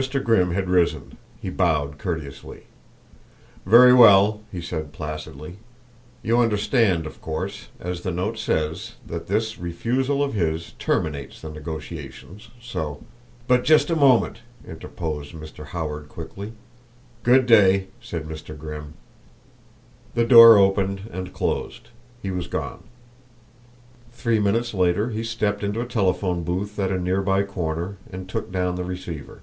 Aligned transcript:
Mr. 0.00 0.24
Grimm 0.24 0.52
had 0.52 0.70
risen; 0.70 1.18
he 1.42 1.50
bowed 1.50 1.98
courteously. 1.98 2.62
"Very 3.66 3.92
well," 3.92 4.40
he 4.50 4.58
said 4.62 4.90
placidly. 4.90 5.58
"You 6.22 6.38
understand, 6.40 7.04
of 7.04 7.20
course, 7.20 7.68
as 7.78 8.00
the 8.00 8.10
note 8.10 8.38
says, 8.38 8.94
that 9.06 9.26
this 9.26 9.58
refusal 9.58 10.22
of 10.24 10.32
his 10.32 10.72
terminates 10.78 11.42
the 11.42 11.50
negotiations, 11.50 12.48
so" 12.58 13.02
"But 13.46 13.64
just 13.64 13.90
a 13.90 13.94
moment" 13.94 14.38
interposed 14.66 15.34
Mr. 15.34 15.66
Howard 15.66 16.08
quickly. 16.08 16.54
"Good 17.22 17.44
day," 17.44 17.88
said 18.00 18.24
Mr. 18.26 18.56
Grimm. 18.58 18.94
The 20.14 20.24
door 20.24 20.56
opened 20.56 21.02
and 21.12 21.34
closed; 21.34 21.90
he 22.22 22.30
was 22.30 22.46
gone. 22.46 22.84
Three 24.10 24.38
minutes 24.40 24.72
later 24.72 25.10
he 25.10 25.22
stepped 25.22 25.62
into 25.62 25.82
a 25.82 25.86
telephone 25.86 26.44
booth 26.44 26.78
at 26.78 26.90
a 26.90 26.98
near 26.98 27.20
by 27.20 27.42
corner 27.42 27.98
and 28.10 28.26
took 28.26 28.50
down 28.50 28.76
the 28.76 28.84
receiver. 28.84 29.42